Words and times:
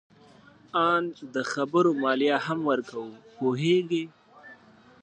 آن 0.91 1.03
د 1.33 1.35
خبرو 1.51 1.91
مالیه 2.03 2.37
هم 2.45 2.59
ورکوو. 2.69 3.11
پوهیږې؟ 3.37 4.05